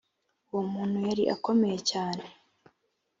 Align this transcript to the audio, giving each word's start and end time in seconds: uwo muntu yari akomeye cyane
uwo 0.51 0.63
muntu 0.73 0.97
yari 1.07 1.23
akomeye 1.35 1.77
cyane 1.91 2.23